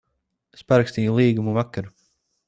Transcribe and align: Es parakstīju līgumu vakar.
Es 0.59 0.63
parakstīju 0.71 1.13
līgumu 1.19 1.53
vakar. 1.59 1.91